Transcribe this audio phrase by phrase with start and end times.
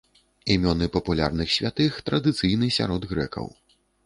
[0.53, 3.47] Імёны папулярных святых традыцыйны сярод грэкаў.